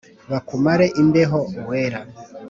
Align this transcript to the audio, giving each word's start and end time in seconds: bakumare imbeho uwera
bakumare 0.31 0.85
imbeho 1.01 1.39
uwera 1.59 1.99